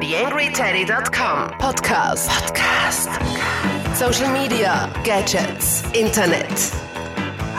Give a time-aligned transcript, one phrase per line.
[0.00, 2.30] TheAngryTeddy.com Podcast.
[2.30, 3.10] Podcast.
[3.94, 6.72] Social Media, Gadgets, Internet.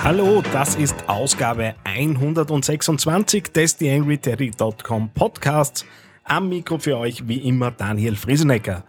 [0.04, 5.86] Hallo, das ist Ausgabe 126 des TheAngryTeddy.com Podcasts.
[6.24, 8.86] Am Mikro für euch wie immer Daniel Friesenecker.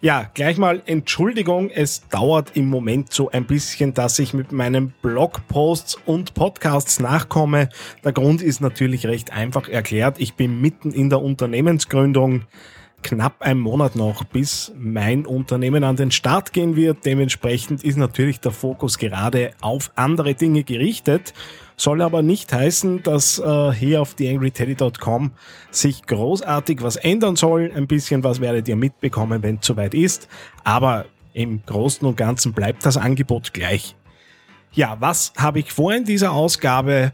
[0.00, 4.94] Ja, gleich mal Entschuldigung, es dauert im Moment so ein bisschen, dass ich mit meinen
[5.02, 7.68] Blogposts und Podcasts nachkomme.
[8.04, 10.20] Der Grund ist natürlich recht einfach erklärt.
[10.20, 12.42] Ich bin mitten in der Unternehmensgründung.
[13.02, 17.06] Knapp ein Monat noch, bis mein Unternehmen an den Start gehen wird.
[17.06, 21.32] Dementsprechend ist natürlich der Fokus gerade auf andere Dinge gerichtet.
[21.76, 25.30] Soll aber nicht heißen, dass äh, hier auf theangryteddy.com
[25.70, 27.70] sich großartig was ändern soll.
[27.74, 30.28] Ein bisschen was werdet ihr mitbekommen, wenn es soweit ist.
[30.64, 33.94] Aber im Großen und Ganzen bleibt das Angebot gleich.
[34.72, 37.12] Ja, was habe ich vor in dieser Ausgabe?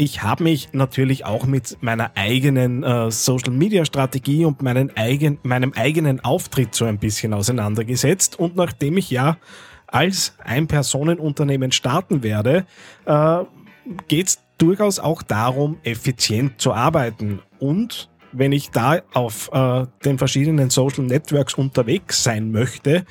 [0.00, 4.64] Ich habe mich natürlich auch mit meiner eigenen äh, Social Media Strategie und
[4.96, 8.38] eigen, meinem eigenen Auftritt so ein bisschen auseinandergesetzt.
[8.38, 9.38] Und nachdem ich ja
[9.88, 12.64] als Ein-Personen-Unternehmen starten werde,
[13.06, 13.38] äh,
[14.06, 17.40] geht es durchaus auch darum, effizient zu arbeiten.
[17.58, 23.04] Und wenn ich da auf äh, den verschiedenen Social Networks unterwegs sein möchte,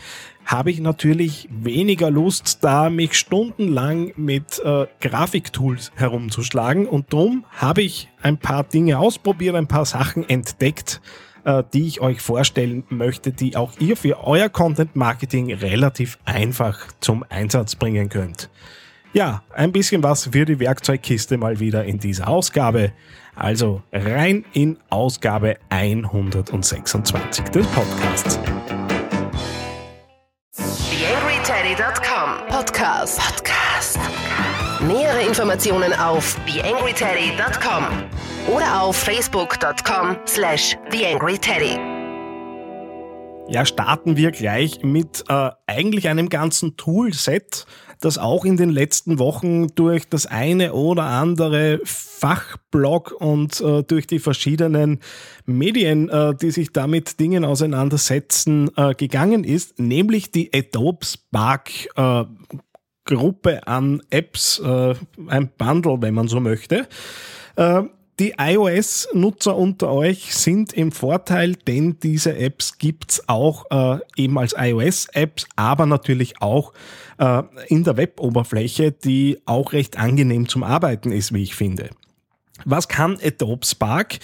[0.46, 6.88] habe ich natürlich weniger Lust, da mich stundenlang mit äh, Grafiktools herumzuschlagen.
[6.88, 11.02] Und darum habe ich ein paar Dinge ausprobiert, ein paar Sachen entdeckt,
[11.44, 16.80] äh, die ich euch vorstellen möchte, die auch ihr für euer Content Marketing relativ einfach
[17.02, 18.50] zum Einsatz bringen könnt.
[19.18, 22.92] Ja, ein bisschen was für die Werkzeugkiste mal wieder in dieser Ausgabe.
[23.36, 28.40] Also rein in Ausgabe 126 des Podcasts.
[30.56, 33.20] TheAngryTeddy.com Podcast.
[33.20, 33.98] Podcast.
[34.82, 37.86] Nähere Informationen auf TheAngryTeddy.com
[38.56, 41.98] oder auf Facebook.com slash TheAngryTeddy.
[43.50, 47.66] Ja, starten wir gleich mit äh, eigentlich einem ganzen Toolset,
[48.00, 54.08] das auch in den letzten Wochen durch das eine oder andere Fachblog und äh, durch
[54.08, 55.00] die verschiedenen
[55.46, 62.24] Medien, äh, die sich damit Dingen auseinandersetzen, äh, gegangen ist, nämlich die Adobe Spark äh,
[63.06, 64.94] Gruppe an Apps, äh,
[65.28, 66.88] ein Bundle, wenn man so möchte.
[68.20, 74.56] Die iOS-Nutzer unter euch sind im Vorteil, denn diese Apps gibt's auch äh, eben als
[74.58, 76.74] iOS-Apps, aber natürlich auch
[77.20, 81.92] äh, in der Web-Oberfläche, die auch recht angenehm zum Arbeiten ist, wie ich finde.
[82.66, 84.20] Was kann Adobe Spark?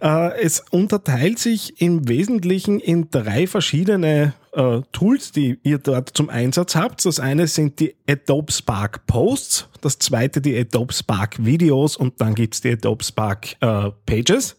[0.00, 6.28] Äh, es unterteilt sich im Wesentlichen in drei verschiedene äh, Tools, die ihr dort zum
[6.28, 7.04] Einsatz habt.
[7.04, 12.34] Das eine sind die Adobe Spark Posts, das zweite die Adobe Spark Videos und dann
[12.34, 14.56] gibt's die Adobe Spark äh, Pages.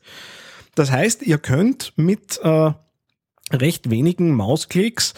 [0.76, 2.40] Das heißt, ihr könnt mit
[3.52, 5.14] recht wenigen Mausklicks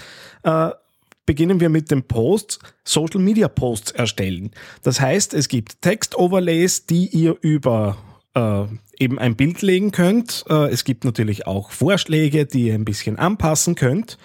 [1.32, 4.52] beginnen wir mit dem Post, Social Media Posts erstellen.
[4.84, 7.96] Das heißt, es gibt Text-Overlays, die ihr über
[8.34, 8.66] äh,
[9.00, 10.44] eben ein Bild legen könnt.
[10.50, 14.18] Äh, es gibt natürlich auch Vorschläge, die ihr ein bisschen anpassen könnt.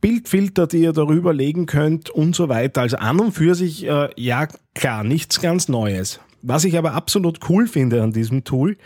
[0.00, 2.80] Bildfilter, die ihr darüber legen könnt und so weiter.
[2.80, 6.18] Also an und für sich, äh, ja klar, nichts ganz Neues.
[6.42, 8.78] Was ich aber absolut cool finde an diesem Tool,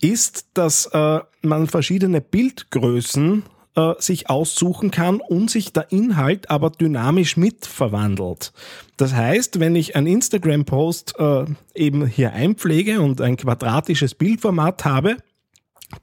[0.00, 3.44] ist, dass äh, man verschiedene Bildgrößen
[3.76, 8.52] äh, sich aussuchen kann und sich der Inhalt aber dynamisch mitverwandelt.
[8.96, 11.44] Das heißt, wenn ich ein Instagram-Post äh,
[11.74, 15.16] eben hier einpflege und ein quadratisches Bildformat habe,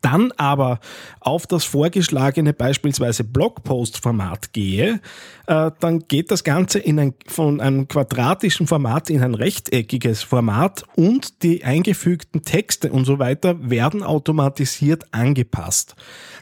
[0.01, 0.79] dann aber
[1.19, 5.01] auf das vorgeschlagene beispielsweise Blogpost-Format gehe,
[5.47, 10.83] äh, dann geht das Ganze in ein, von einem quadratischen Format in ein rechteckiges Format
[10.95, 15.95] und die eingefügten Texte und so weiter werden automatisiert angepasst.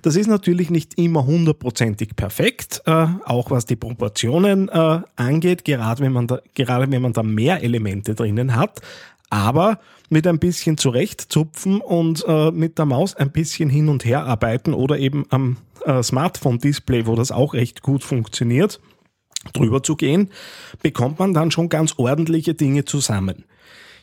[0.03, 6.03] Das ist natürlich nicht immer hundertprozentig perfekt, äh, auch was die Proportionen äh, angeht, gerade
[6.03, 8.81] wenn man da, gerade wenn man da mehr Elemente drinnen hat
[9.31, 14.25] aber mit ein bisschen zurechtzupfen und äh, mit der Maus ein bisschen hin und her
[14.25, 18.79] arbeiten oder eben am äh, Smartphone-Display, wo das auch recht gut funktioniert,
[19.53, 20.29] drüber zu gehen,
[20.83, 23.45] bekommt man dann schon ganz ordentliche Dinge zusammen.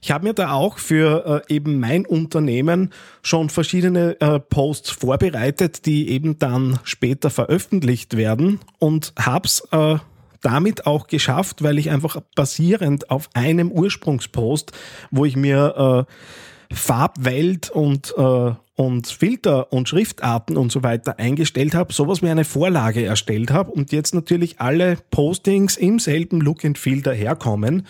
[0.01, 2.93] Ich habe mir da auch für äh, eben mein Unternehmen
[3.23, 9.97] schon verschiedene äh, Posts vorbereitet, die eben dann später veröffentlicht werden und hab's äh,
[10.41, 14.73] damit auch geschafft, weil ich einfach basierend auf einem Ursprungspost,
[15.11, 21.75] wo ich mir äh, Farbwelt und, äh, und Filter und Schriftarten und so weiter eingestellt
[21.75, 26.65] habe, sowas wie eine Vorlage erstellt habe und jetzt natürlich alle Postings im selben Look
[26.65, 27.87] and Feel daherkommen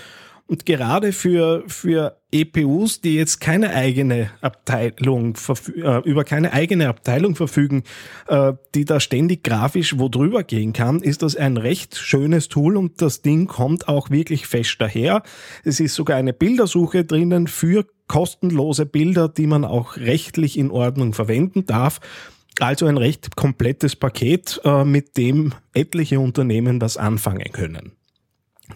[0.49, 5.37] Und gerade für, für EPUs, die jetzt keine eigene Abteilung,
[5.77, 7.83] äh, über keine eigene Abteilung verfügen,
[8.29, 12.79] äh, die da ständig grafisch wo drüber gehen kann, ist das ein recht schönes Tool
[12.79, 15.23] und das Ding kommt auch wirklich fest daher.
[15.65, 21.13] Es ist sogar eine Bildersuche drinnen für kostenlose Bilder, die man auch rechtlich in Ordnung
[21.13, 22.01] verwenden darf.
[22.59, 27.98] Also ein recht komplettes Paket, äh, mit dem etliche Unternehmen was anfangen können.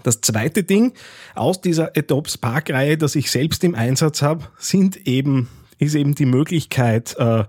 [0.03, 0.93] Das zweite Ding
[1.35, 5.49] aus dieser Adobe Spark-Reihe, das ich selbst im Einsatz habe, sind eben,
[5.79, 7.45] ist eben die Möglichkeit, äh,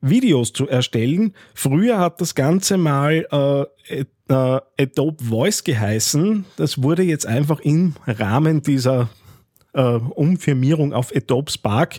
[0.00, 1.32] Videos zu erstellen.
[1.54, 6.44] Früher hat das Ganze mal äh, äh, Adobe Voice geheißen.
[6.56, 9.08] Das wurde jetzt einfach im Rahmen dieser
[9.72, 11.98] äh, Umfirmierung auf Adobe Spark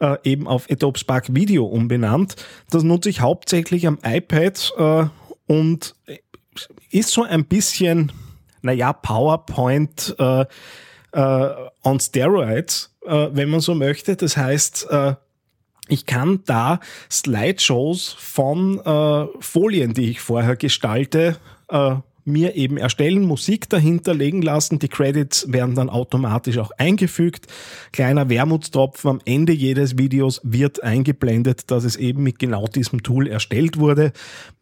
[0.00, 2.36] äh, eben auf Adobe Spark Video umbenannt.
[2.70, 5.04] Das nutze ich hauptsächlich am iPad äh,
[5.46, 5.94] und
[6.90, 8.12] ist so ein bisschen
[8.62, 10.44] naja, PowerPoint äh,
[11.12, 14.16] äh, on Steroids, äh, wenn man so möchte.
[14.16, 15.14] Das heißt, äh,
[15.88, 21.38] ich kann da Slideshows von äh, Folien, die ich vorher gestalte,
[21.68, 21.96] äh,
[22.28, 24.78] mir eben erstellen, Musik dahinter legen lassen.
[24.78, 27.46] Die Credits werden dann automatisch auch eingefügt.
[27.92, 33.26] Kleiner Wermutstropfen am Ende jedes Videos wird eingeblendet, dass es eben mit genau diesem Tool
[33.26, 34.12] erstellt wurde.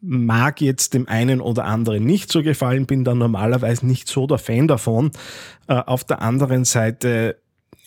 [0.01, 4.37] Mag jetzt dem einen oder anderen nicht so gefallen, bin dann normalerweise nicht so der
[4.37, 5.11] Fan davon.
[5.67, 7.37] Äh, auf der anderen Seite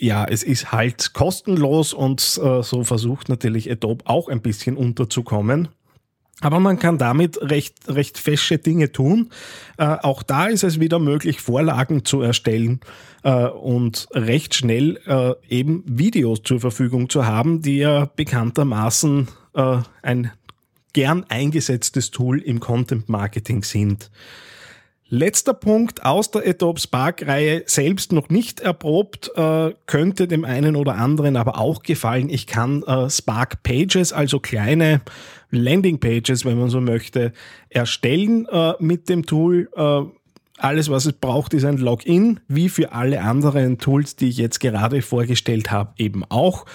[0.00, 5.68] ja, es ist halt kostenlos und äh, so versucht natürlich Adobe auch ein bisschen unterzukommen.
[6.40, 9.30] Aber man kann damit recht, recht fesche Dinge tun.
[9.76, 12.80] Äh, auch da ist es wieder möglich, Vorlagen zu erstellen
[13.22, 19.78] äh, und recht schnell äh, eben Videos zur Verfügung zu haben, die ja bekanntermaßen äh,
[20.02, 20.30] ein
[20.92, 24.10] gern eingesetztes Tool im Content Marketing sind.
[25.12, 30.94] Letzter Punkt aus der Adobe Spark-Reihe, selbst noch nicht erprobt, äh, könnte dem einen oder
[30.94, 32.28] anderen aber auch gefallen.
[32.28, 35.00] Ich kann äh, Spark Pages, also kleine
[35.50, 37.32] Landing Pages, wenn man so möchte,
[37.70, 39.68] erstellen äh, mit dem Tool.
[40.58, 44.60] Alles, was es braucht, ist ein Login, wie für alle anderen Tools, die ich jetzt
[44.60, 46.66] gerade vorgestellt habe, eben auch.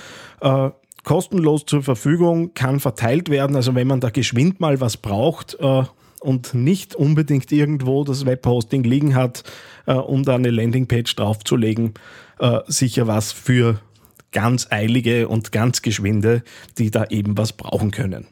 [1.03, 3.55] Kostenlos zur Verfügung, kann verteilt werden.
[3.55, 5.83] Also wenn man da geschwind mal was braucht, äh,
[6.21, 9.43] und nicht unbedingt irgendwo das Webhosting liegen hat,
[9.85, 11.93] äh, um da eine Landingpage draufzulegen,
[12.39, 13.79] äh, sicher was für
[14.31, 16.43] ganz eilige und ganz geschwinde,
[16.77, 18.27] die da eben was brauchen können.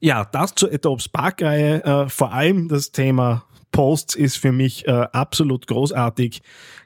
[0.00, 1.84] Ja, das zur Adobe Spark-Reihe.
[1.84, 6.42] Äh, vor allem das Thema Posts ist für mich äh, absolut großartig.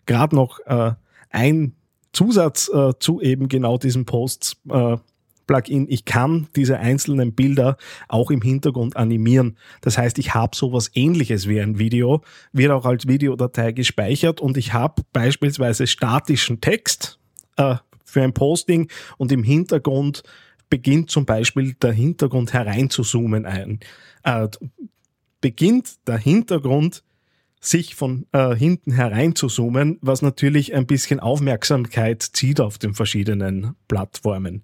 [0.07, 0.93] Gerade noch äh,
[1.31, 1.75] ein
[2.13, 4.57] Zusatz äh, zu eben genau diesen Posts
[5.47, 7.77] Plugin, ich kann diese einzelnen Bilder
[8.09, 9.57] auch im Hintergrund animieren.
[9.81, 12.23] Das heißt, ich habe sowas ähnliches wie ein Video,
[12.53, 17.19] wird auch als Videodatei gespeichert und ich habe beispielsweise statischen Text
[17.57, 18.89] äh, für ein Posting
[19.19, 20.23] und im Hintergrund
[20.69, 23.81] beginnt zum Beispiel der Hintergrund hereinzuzoomen ein.
[24.25, 24.49] Äh,
[25.41, 27.05] beginnt der Hintergrund
[27.61, 34.63] sich von äh, hinten hereinzuzoomen, was natürlich ein bisschen Aufmerksamkeit zieht auf den verschiedenen Plattformen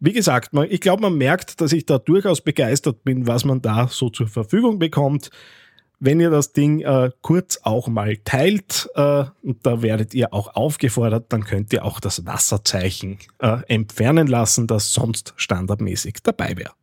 [0.00, 3.88] wie gesagt, ich glaube, man merkt, dass ich da durchaus begeistert bin, was man da
[3.88, 5.30] so zur Verfügung bekommt.
[6.00, 10.54] Wenn ihr das Ding äh, kurz auch mal teilt, äh, und da werdet ihr auch
[10.54, 16.77] aufgefordert, dann könnt ihr auch das Wasserzeichen äh, entfernen lassen, das sonst standardmäßig dabei wäre.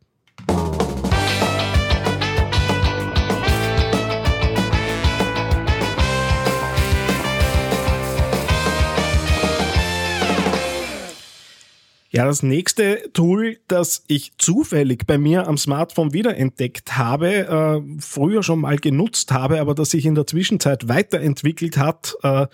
[12.16, 18.42] Ja, das nächste Tool, das ich zufällig bei mir am Smartphone wiederentdeckt habe, äh, früher
[18.42, 22.46] schon mal genutzt habe, aber das sich in der Zwischenzeit weiterentwickelt hat, äh,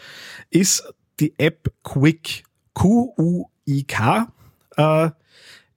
[0.51, 2.43] ist die App Quick.
[2.75, 4.33] Q-U-I-K.
[4.77, 5.11] Äh,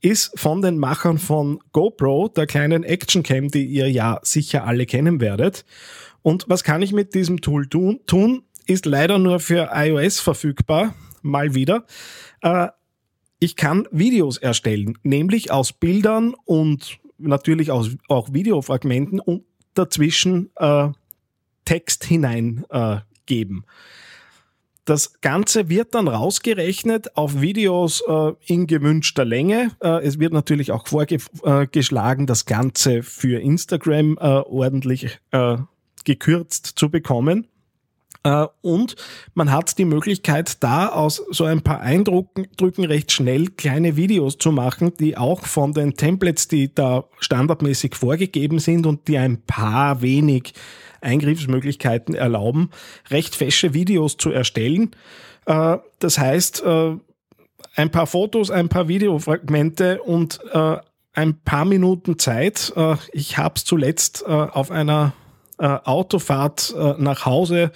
[0.01, 5.22] ist von den Machern von GoPro, der kleinen Actioncam, die ihr ja sicher alle kennen
[5.22, 5.63] werdet.
[6.24, 8.42] Und was kann ich mit diesem Tool tun?
[8.65, 11.86] Ist leider nur für iOS verfügbar, mal wieder.
[12.42, 12.70] Äh,
[13.39, 20.89] ich kann Videos erstellen, nämlich aus Bildern und natürlich aus, auch Videofragmenten und dazwischen äh,
[21.65, 22.63] Text hineingeben.
[22.70, 23.72] Äh,
[24.86, 29.72] das Ganze wird dann rausgerechnet auf Videos äh, in gewünschter Länge.
[29.82, 35.58] Äh, es wird natürlich auch vorgeschlagen, das Ganze für Instagram äh, ordentlich äh,
[36.04, 37.48] gekürzt zu bekommen.
[38.25, 38.96] Äh, und
[39.36, 44.51] man hat die Möglichkeit, da aus so ein paar Eindrücken recht schnell kleine Videos zu
[44.51, 50.01] machen, die auch von den Templates, die da standardmäßig vorgegeben sind und die ein paar
[50.01, 50.53] wenig
[51.01, 52.72] Eingriffsmöglichkeiten erlauben,
[53.12, 54.91] recht fesche Videos zu erstellen.
[55.46, 56.96] Äh, das heißt, äh,
[57.75, 60.39] ein paar Fotos, ein paar Videofragmente und
[61.13, 62.72] ein paar Minuten Zeit.
[63.12, 65.12] Ich habe es zuletzt auf einer
[65.57, 67.71] äh, Autofahrt äh, nach Hause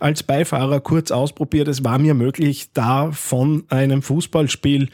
[0.00, 1.68] als Beifahrer kurz ausprobiert.
[1.68, 4.88] Es war mir möglich, da von einem Fußballspiel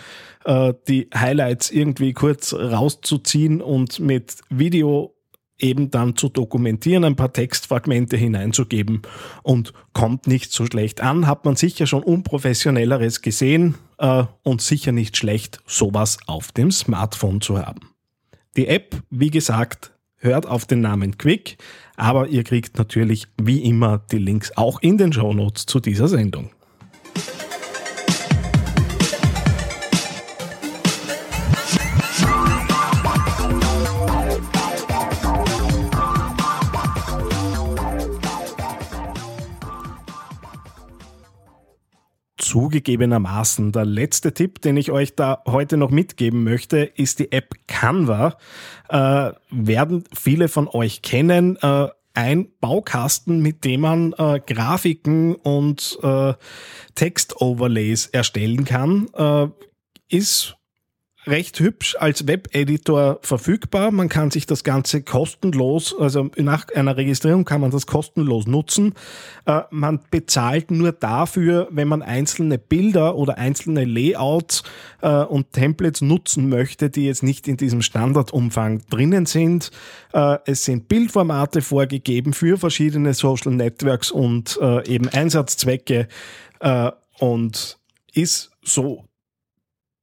[0.45, 5.15] äh, die Highlights irgendwie kurz rauszuziehen und mit Video
[5.59, 9.03] eben dann zu dokumentieren, ein paar Textfragmente hineinzugeben
[9.43, 11.27] und kommt nicht so schlecht an.
[11.27, 17.41] Hat man sicher schon unprofessionelleres gesehen äh, und sicher nicht schlecht, sowas auf dem Smartphone
[17.41, 17.91] zu haben.
[18.57, 21.59] Die App, wie gesagt, hört auf den Namen Quick,
[22.01, 26.09] aber ihr kriegt natürlich wie immer die Links auch in den Show Notes zu dieser
[26.09, 26.51] Sendung.
[42.51, 43.71] Zugegebenermaßen.
[43.71, 48.37] Der letzte Tipp, den ich euch da heute noch mitgeben möchte, ist die App Canva.
[48.89, 51.57] Äh, werden viele von euch kennen.
[51.63, 56.35] Äh, ein Baukasten, mit dem man äh, Grafiken und äh,
[56.97, 59.47] Textoverlays erstellen kann, äh,
[60.09, 60.57] ist
[61.27, 63.91] recht hübsch als Webeditor verfügbar.
[63.91, 68.95] Man kann sich das Ganze kostenlos, also nach einer Registrierung kann man das kostenlos nutzen.
[69.45, 74.63] Äh, man bezahlt nur dafür, wenn man einzelne Bilder oder einzelne Layouts
[75.03, 79.71] äh, und Templates nutzen möchte, die jetzt nicht in diesem Standardumfang drinnen sind.
[80.13, 86.09] Äh, es sind Bildformate vorgegeben für verschiedene Social Networks und eben Einsatzzwecke
[87.19, 87.79] und
[88.13, 89.05] ist so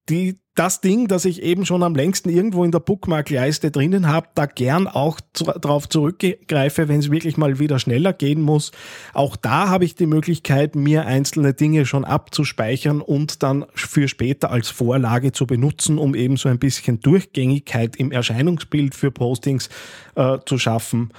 [0.10, 4.28] die das Ding, das ich eben schon am längsten irgendwo in der Bookmark-Leiste drinnen habe,
[4.34, 8.72] da gern auch zu, darauf zurückgreife, wenn es wirklich mal wieder schneller gehen muss.
[9.14, 14.50] Auch da habe ich die Möglichkeit, mir einzelne Dinge schon abzuspeichern und dann für später
[14.50, 19.70] als Vorlage zu benutzen, um eben so ein bisschen Durchgängigkeit im Erscheinungsbild für Postings
[20.16, 21.12] äh, zu schaffen.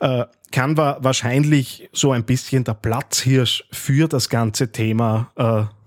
[0.00, 5.81] Äh, Canva wahrscheinlich so ein bisschen der Platzhirsch für das ganze Thema äh,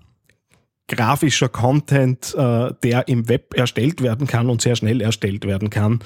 [0.88, 6.00] grafischer Content, äh, der im Web erstellt werden kann und sehr schnell erstellt werden kann,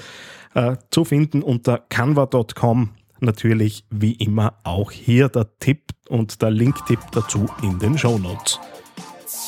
[0.55, 2.91] äh, zu finden unter canva.com.
[3.21, 8.59] Natürlich wie immer auch hier der Tipp und der Link-Tipp dazu in den Show Notes.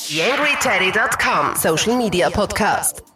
[0.08, 3.12] YangryTeddy.com Social Media Podcast.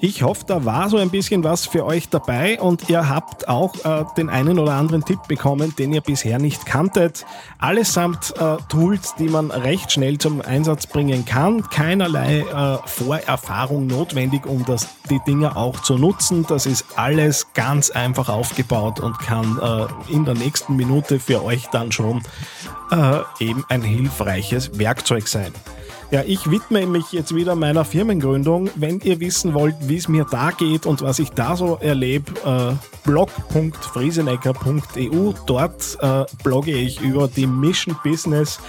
[0.00, 3.74] Ich hoffe, da war so ein bisschen was für euch dabei und ihr habt auch
[3.84, 7.24] äh, den einen oder anderen Tipp bekommen, den ihr bisher nicht kanntet.
[7.58, 11.62] Allesamt äh, Tools, die man recht schnell zum Einsatz bringen kann.
[11.70, 16.44] Keinerlei äh, Vorerfahrung notwendig, um das, die Dinge auch zu nutzen.
[16.46, 21.68] Das ist alles ganz einfach aufgebaut und kann äh, in der nächsten Minute für euch
[21.68, 22.22] dann schon
[22.90, 25.54] äh, eben ein hilfreiches Werkzeug sein.
[26.12, 28.70] Ja, ich widme mich jetzt wieder meiner Firmengründung.
[28.76, 32.30] Wenn ihr wissen wollt, wie es mir da geht und was ich da so erlebe,
[32.44, 35.32] äh, blog.friesenecker.eu.
[35.46, 38.60] Dort äh, blogge ich über die Mission Business,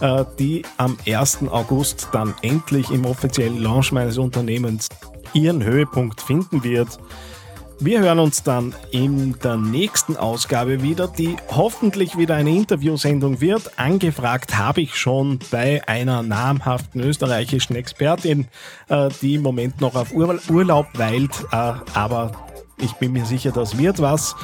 [0.00, 1.40] äh, die am 1.
[1.50, 4.88] August dann endlich im offiziellen Launch meines Unternehmens
[5.34, 6.98] ihren Höhepunkt finden wird.
[7.78, 13.78] Wir hören uns dann in der nächsten Ausgabe wieder, die hoffentlich wieder eine Interviewsendung wird.
[13.78, 18.48] Angefragt habe ich schon bei einer namhaften österreichischen Expertin,
[18.88, 22.45] äh, die im Moment noch auf Urlaub weilt, äh, aber
[22.78, 24.34] ich bin mir sicher, das wird was.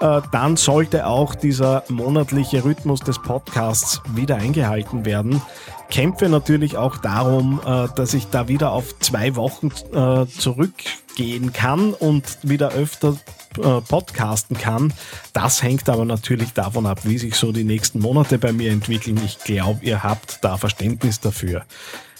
[0.00, 5.42] Äh, dann sollte auch dieser monatliche Rhythmus des Podcasts wieder eingehalten werden.
[5.90, 7.60] Kämpfe natürlich auch darum,
[7.96, 9.70] dass ich da wieder auf zwei Wochen
[10.28, 10.72] zurück
[11.16, 13.16] gehen kann und wieder öfter
[13.58, 14.92] äh, podcasten kann.
[15.32, 19.20] Das hängt aber natürlich davon ab, wie sich so die nächsten Monate bei mir entwickeln.
[19.24, 21.64] Ich glaube, ihr habt da Verständnis dafür.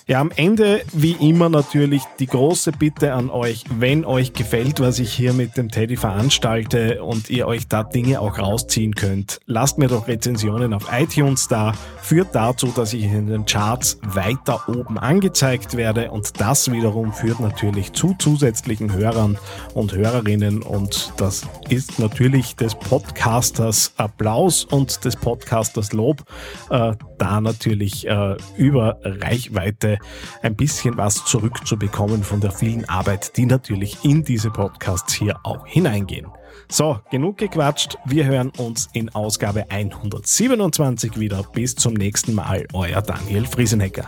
[0.07, 4.99] Ja, am Ende wie immer natürlich die große Bitte an euch, wenn euch gefällt, was
[4.99, 9.79] ich hier mit dem Teddy veranstalte und ihr euch da Dinge auch rausziehen könnt, lasst
[9.79, 14.99] mir doch Rezensionen auf iTunes da, führt dazu, dass ich in den Charts weiter oben
[14.99, 19.39] angezeigt werde und das wiederum führt natürlich zu zusätzlichen Hörern
[19.75, 26.25] und Hörerinnen und das ist natürlich des Podcasters Applaus und des Podcasters Lob,
[26.71, 29.99] äh, da natürlich äh, über Reichweite
[30.43, 35.67] ein bisschen was zurückzubekommen von der vielen Arbeit, die natürlich in diese Podcasts hier auch
[35.67, 36.27] hineingehen.
[36.69, 37.99] So, genug gequatscht.
[38.05, 41.43] Wir hören uns in Ausgabe 127 wieder.
[41.53, 44.07] Bis zum nächsten Mal, euer Daniel Friesenecker.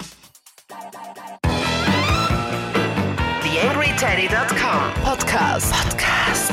[3.43, 5.73] TheAngryTeddy.com Podcast.
[5.73, 6.53] Podcast.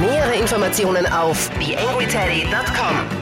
[0.00, 3.21] Nähere Informationen auf theangryteddy.com